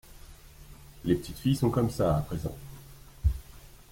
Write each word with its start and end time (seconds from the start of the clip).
Les 1.05 1.13
petites 1.13 1.37
filles 1.37 1.55
sont 1.55 1.69
comme 1.69 1.91
ça 1.91 2.17
à 2.17 2.21
présent. 2.21 2.57